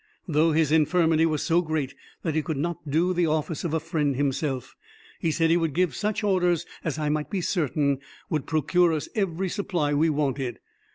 Though 0.27 0.51
his 0.51 0.71
infirmity 0.71 1.27
was 1.27 1.43
so 1.43 1.61
great 1.61 1.93
that 2.23 2.33
he 2.33 2.41
could 2.41 2.57
not 2.57 2.89
do 2.89 3.13
the 3.13 3.27
office 3.27 3.63
of 3.63 3.71
a 3.71 3.79
friend 3.79 4.15
himself, 4.15 4.75
he 5.19 5.29
said 5.29 5.51
he 5.51 5.57
would 5.57 5.75
give 5.75 5.93
such 5.93 6.23
orders 6.23 6.65
as 6.83 6.97
I 6.97 7.09
might 7.09 7.29
be 7.29 7.39
certain 7.39 7.99
would 8.27 8.47
procure 8.47 8.93
us 8.93 9.09
every 9.15 9.47
supply 9.47 9.93
we 9.93 10.09
wanted. 10.09 10.57